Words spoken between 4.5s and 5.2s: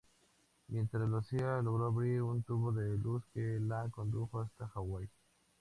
Hawaii.